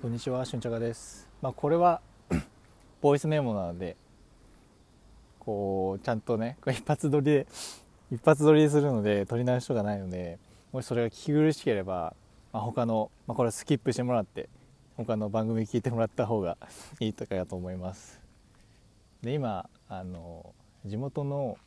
[0.00, 1.28] こんにちは、しゅんちゃかです。
[1.42, 2.00] まあ、これは
[3.02, 3.96] ボイスメモなので、
[5.40, 7.48] こう、ちゃんとね、これ一発撮りで、
[8.12, 10.38] 一発撮りするので、撮り直しとかないので、
[10.70, 12.14] もしそれが聞き苦しければ、
[12.52, 14.48] まあ、他の、まあ、これスキップしてもらって、
[14.96, 16.56] 他の番組聞いてもらった方が
[17.00, 18.20] いいとかだと思います。
[19.22, 20.54] で、今、あの、
[20.86, 21.58] 地元の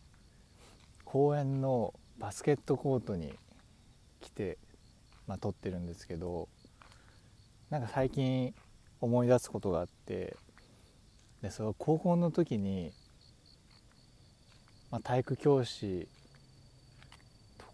[1.03, 3.37] 公園のバスケットコートに
[4.21, 4.57] 来て、
[5.27, 6.47] まあ、撮ってるんですけど、
[7.71, 8.53] なんか最近
[8.99, 10.35] 思い出すことがあって
[11.41, 12.91] でその高校の時に、
[14.91, 16.09] まあ、体育教師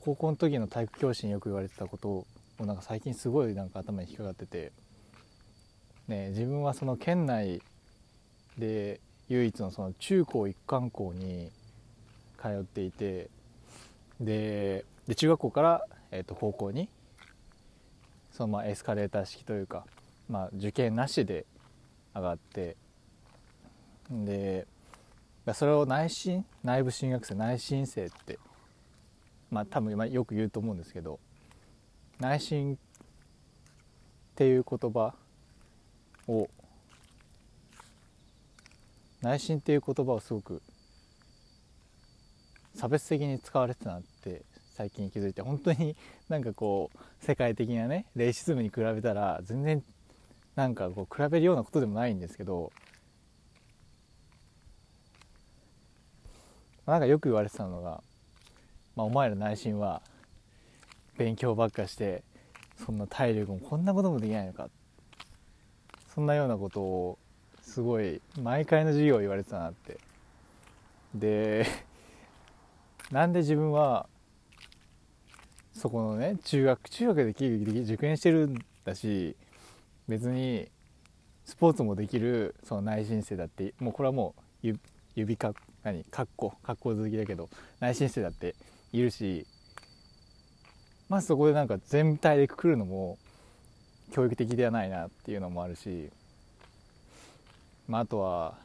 [0.01, 2.25] 高校の時の体育教師によく言われてたことを
[2.59, 4.71] なんか最近すごいなんか頭に引っかかってて、
[6.07, 7.63] ね、自分はその県内
[8.55, 11.49] で唯一のその中高一貫校に
[12.39, 13.29] 通っていて
[14.21, 16.87] でで中学校から、えー、と高校に
[18.37, 19.83] そのまエスカレーター式というか、
[20.29, 21.47] まあ、受験なしで
[22.13, 22.77] 上がって
[24.11, 24.67] で
[25.55, 28.37] それを内申内部進学生内申生って
[29.49, 31.19] まあ多分よく言うと思うんですけど
[32.19, 32.77] 内申っ
[34.35, 35.15] ていう言葉
[36.27, 36.47] を
[39.23, 40.61] 内申っていう言葉をすごく
[42.75, 44.07] 差別的に使われてたなって
[44.77, 45.95] 最近気づいて本当に
[46.29, 49.83] なんかこう世界的なねレイシズムに比べたら全然
[50.55, 52.71] なんかこう比べるようなことでもないんですけど
[56.85, 58.03] なんかよく言われてたのが、
[58.95, 60.03] まあ、お前ら内心は
[61.17, 62.23] 勉強ばっかして
[62.85, 64.69] そんな体力もこんなこともできないのか
[66.13, 67.17] そんなようなことを
[67.63, 69.97] すごい毎回の授業言われてたなって。
[71.15, 71.65] で
[73.09, 74.07] なんで自分は
[75.77, 77.29] そこのね中学中学で
[77.81, 79.35] 受験してるんだし
[80.07, 80.69] 別に
[81.45, 84.73] スポーツもできるその内申生だってもうこれはもう
[85.15, 85.53] 指か
[85.83, 87.47] 何かっこかっこ続きだけど
[87.79, 88.55] 内申生だって
[88.91, 89.45] いるし
[91.09, 93.19] まずそこでなんか全体でくくるのも
[94.11, 96.09] 教育的ではないなっていうのもあるし、
[97.87, 98.55] まあ、あとは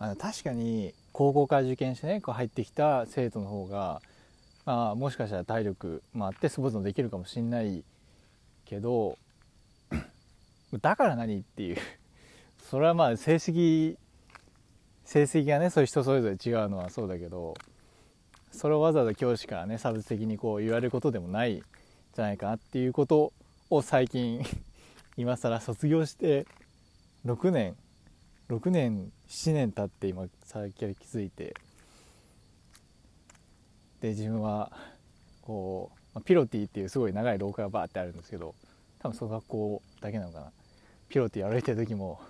[0.00, 4.02] あ確かに高校から受験してねこう入ってきた生徒の方が、
[4.66, 7.84] まあ、もしかしたら体力もあってスポーツもできるかもしんない
[8.64, 9.16] けど
[10.82, 11.76] だから何っていう。
[12.68, 13.96] それはまあ成績
[15.04, 17.54] 成績がねそういう人それぞれ違うのはそうだけど
[18.50, 21.62] それをわざわざ教師からね差別的にこう言われることでもない
[22.14, 23.32] じゃないかなっていうこと
[23.70, 24.42] を最近
[25.16, 26.46] 今更卒業して
[27.24, 27.76] 6年
[28.48, 31.54] 6年7年経って今さっき気づいて。
[34.04, 34.70] で自分は
[35.40, 38.54] こうピロティっていうすごい長い廊下がバーってあるんですけど
[38.98, 40.52] 多分その学校だけなのかな。
[41.08, 42.20] ピロティ歩いてる時も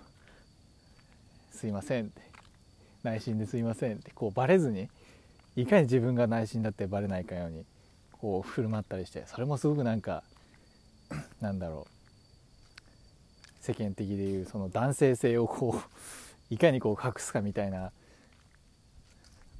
[1.51, 2.21] 「すいません」って
[3.03, 4.11] 「内心ですいません」って。
[4.11, 4.87] こうバレずに
[5.57, 7.65] いかに自分が内心だってバレないかように
[8.13, 10.23] こう振る舞ったりしてそれもすごくなんか
[11.41, 11.94] なんだろう。
[13.65, 15.81] 世間的でいうその男性性をこう
[16.53, 17.91] いかにこう隠すかみたいな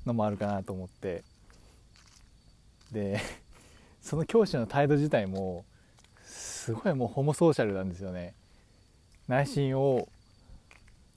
[0.06, 1.24] のもあるかなと思って。
[2.92, 3.20] で
[4.00, 5.66] その教師の態度自体も
[6.24, 8.36] すごいもうホモソーシャルなんですよね。
[9.28, 10.08] 内心を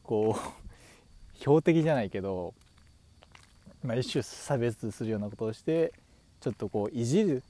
[0.03, 2.55] こう 標的じゃないけど、
[3.83, 5.93] まあ、一種差別するようなことをして
[6.41, 7.43] ちょっとこういじる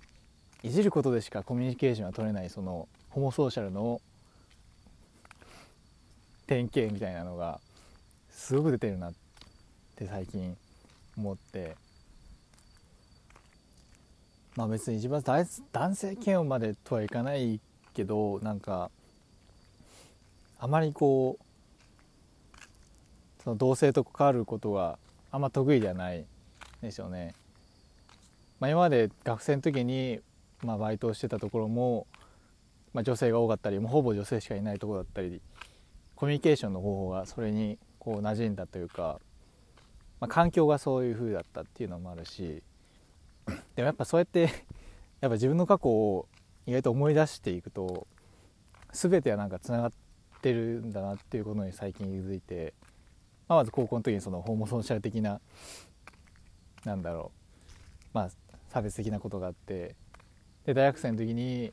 [0.64, 4.00] いじることでしかコミュニケーションが取れないそのホモソーシャルの
[6.48, 7.60] 典型みたいなのが
[8.30, 9.12] すごく出てるなっ
[9.94, 10.56] て最近
[11.16, 11.76] 思って
[14.56, 17.60] まあ別に一番男性嫌悪までとはいかない
[17.92, 18.90] けどなんか
[20.58, 21.44] あまりこう
[23.44, 24.98] その同性と関わることが
[25.30, 26.24] あんま得意ではない
[26.80, 27.34] でしょうね。
[28.58, 30.18] まあ、今まで学生の時に、
[30.64, 32.06] まあ、バイトをしてたところも、
[32.92, 35.40] まあ、女性が多かったりもうほぼ女性しかいないところだったり
[36.18, 39.20] コミュニケーションの方法がそれにこう馴染んだというか、
[40.18, 42.60] まあ、環境がそういう風だったっていうのもあるし
[43.46, 44.50] でもやっぱそうやって やっ
[45.20, 46.26] ぱ自分の過去を
[46.66, 48.08] 意外と思い出していくと
[48.90, 49.92] 全てはなんかつながっ
[50.42, 52.74] てるんだなっていうことに最近気づいて、
[53.46, 55.40] まあ、まず高校の時にそのホーモソーシャル的な
[56.84, 57.30] なんだろ
[58.06, 58.30] うまあ
[58.70, 59.94] 差別的なことがあって
[60.64, 61.70] で大学生の時に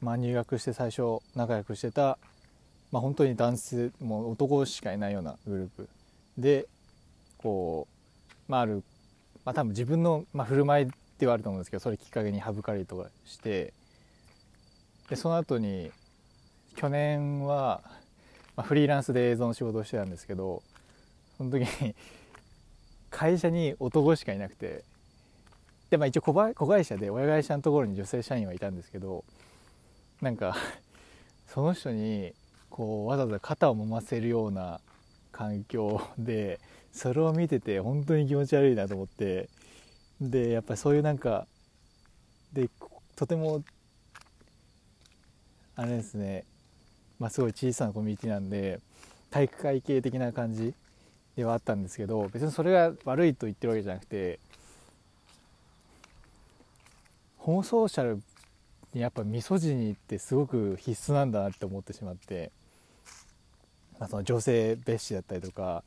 [0.00, 2.18] まあ、入学して最初仲良くしてた、
[2.92, 5.88] まあ、本当に男性もう男しかいないようなグループ
[6.36, 6.66] で
[7.38, 7.88] こ
[8.48, 8.84] う、まあ、ある、
[9.44, 13.72] まあ、多分自分の、まあ、振る舞いではあると思うんですけどそれきっかけに省かれりとかして
[15.10, 15.90] でその後に
[16.76, 17.80] 去年は、
[18.56, 20.62] まあ、フリーランスで映像の仕事をしてたんですけど
[21.36, 21.94] その時に
[23.10, 24.84] 会社に男しかいなくて
[25.90, 29.24] で、まあ、一応子会社で親会社のところに女性社員はいたんですけど
[30.20, 30.56] なんか
[31.46, 32.34] その人に
[32.70, 34.80] こうわざわざ肩を揉ませるような
[35.32, 36.60] 環境で
[36.92, 39.48] それを見てて本当に気持ち悪いなと思って
[40.20, 41.46] でやっぱりそういうなんか
[42.52, 42.68] で
[43.14, 43.62] とても
[45.76, 46.44] あれですね
[47.18, 48.80] まあすごい小さなコミュニティなんで
[49.30, 50.74] 体育会系的な感じ
[51.36, 54.40] ではあったんですけど別にそれが悪いと言ってるわけじゃなくて
[57.36, 58.22] ホモソーシャル
[58.94, 62.50] やっぱミソジニってすごく必須なんだなって思ってしまって、
[63.98, 65.84] まあ、その女性蔑視だったりとか。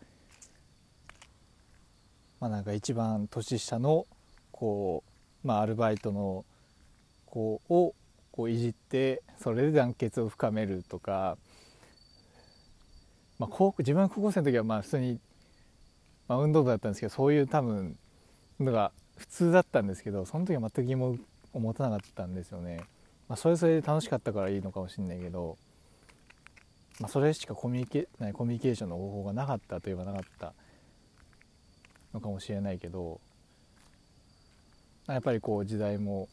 [2.41, 4.07] まあなんか一番年下の
[4.51, 5.03] こ
[5.43, 6.43] う、まあ、アルバイトの
[7.27, 7.93] 子を
[8.31, 11.37] こういじってそれで団結を深めるとか、
[13.37, 15.19] まあ、高自分は高校生の時はまあ普通に、
[16.27, 17.95] まあ、運動部だったんですけどそういう多分
[18.59, 21.19] のが普通だったんですけどその時は全く疑問
[21.59, 22.81] 持たなかったんですよね。
[23.27, 25.57] まあ、それそれで楽しかったからいいのかもしれないけど、
[26.99, 30.53] まあ、それしかコミュニケなコミュニケーションの方法がなかったといえばなかった
[32.13, 33.21] のかもしれないけど
[35.07, 36.27] やっぱりこう時代も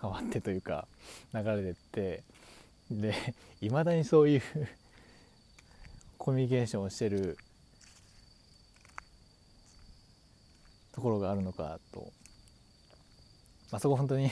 [0.00, 0.86] 変わってというか
[1.34, 2.22] 流れてって
[2.90, 4.42] でいまだにそういう
[6.18, 7.36] コミュニケーションをしてる
[10.92, 12.12] ところがあるのかと、
[13.72, 14.30] まあ、そこ本当に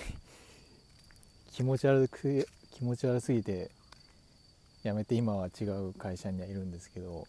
[1.50, 3.70] 気持ち悪く気持ち悪すぎて
[4.84, 7.26] 辞めて今は違う会社にはいるんですけど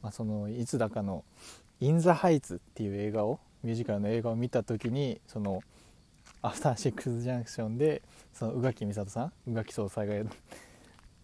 [0.00, 1.24] まあ、そのいつだかの
[1.80, 5.62] 「イン・ザ・ハイツ」っていう映画をミュージカルの映画を見た時にその
[6.40, 8.02] 「アフターシックス・ジャンクションで」
[8.32, 10.30] その宇垣美里さん宇垣総裁が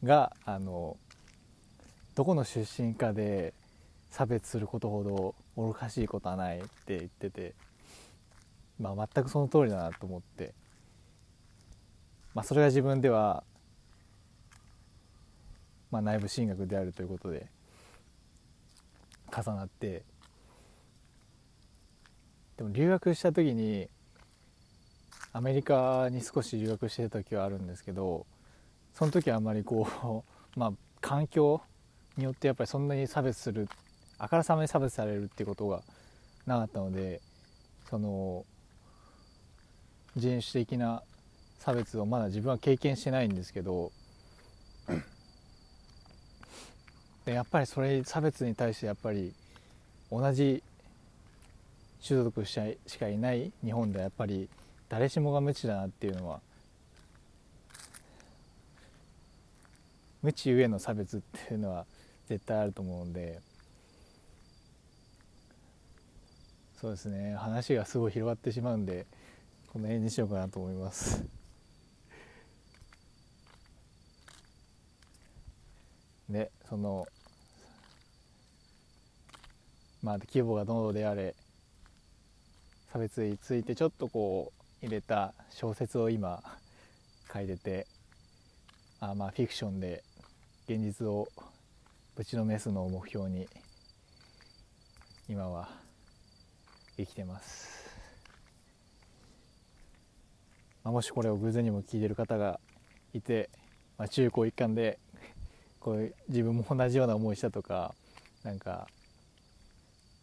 [0.02, 0.96] があの
[2.14, 3.54] どこの出身かで
[4.14, 7.52] 差別することほど愚かしいことはないって言ってて、
[8.78, 10.55] まあ、全くその通りだなと思って、
[12.32, 13.43] まあ、それが自分では、
[15.90, 17.49] まあ、内部進学であるということで
[19.37, 20.05] 重なって
[22.56, 23.88] でも留学した時に
[25.32, 28.26] アメリカに少し留学してた時はあるんですけど
[28.94, 30.22] その時はあんまりこ
[30.55, 31.60] う まあ環境
[32.17, 33.69] によってやっぱりそんなに差別する
[34.19, 35.82] あからさまに差別されるってことが
[36.46, 37.20] なかったので
[37.88, 38.44] その
[40.16, 41.02] 人種的な
[41.58, 43.90] 差別をまだ自分は経験してないんですけど
[47.25, 49.32] でやっぱりそれ差別に対してやっぱり
[50.11, 50.62] 同じ
[52.06, 52.58] 種族し
[52.99, 54.49] かいない日本ではやっぱり
[54.90, 56.40] 誰しもが無知だなっていうのは
[60.22, 61.87] 無知ゆえの差別っていうのは
[62.28, 63.40] 絶対あると思うんで
[66.84, 69.06] そうですね話がすごい広がってしまうんで
[69.72, 71.25] この辺にしようかなと思います。
[76.28, 77.06] でその
[80.02, 81.34] まあ規模がどうであれ
[82.93, 86.43] 差別についてちょっとこう入れた小説を今
[87.32, 87.86] 書いてて
[89.00, 90.05] あまあフィクションで
[90.69, 91.29] 現実を
[92.14, 93.48] ぶちのめすのを目標に
[95.31, 95.82] 今は
[96.96, 97.69] 生きてます、
[100.82, 102.60] まあ、もしこれを偶然にも聞いてる方が
[103.13, 103.51] いて、
[103.98, 104.98] まあ、中高一貫で
[105.81, 107.94] こういう自分も同じような思いしたとか
[108.43, 108.89] なんか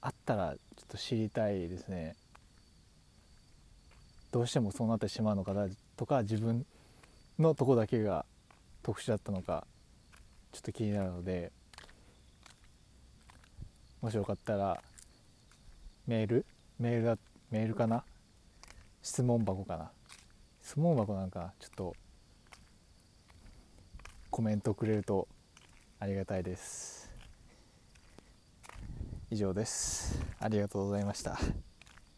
[0.02, 2.16] あったらちょっと知りたいですね。
[4.32, 6.66] どうしてもそうなってしまうのかなとか自分
[7.38, 8.26] のとこだけが
[8.82, 9.68] 特殊だったのか
[10.54, 11.52] ちょっと気になるので
[14.02, 14.82] もしよかったら
[16.08, 16.46] メール
[16.82, 17.18] メールだ
[17.52, 18.04] メールかな？
[19.04, 19.92] 質問箱かな？
[20.64, 21.96] 質問箱なんかちょっと
[24.32, 25.28] コメントくれると
[26.00, 27.12] ありがたいです。
[29.30, 30.20] 以上です。
[30.40, 31.38] ありがとうございました。